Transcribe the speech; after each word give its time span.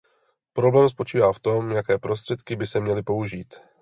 Problém 0.53 0.89
spočívá 0.89 1.33
v 1.33 1.39
tom, 1.39 1.71
jaké 1.71 1.97
prostředky 1.99 2.55
by 2.55 2.67
se 2.67 2.79
měly 2.79 3.03
použít. 3.03 3.61